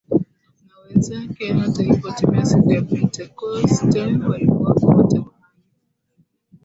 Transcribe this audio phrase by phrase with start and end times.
[0.67, 5.37] na wenzake Hata ilipotimia siku ya Pentekoste walikuwapo wote mahali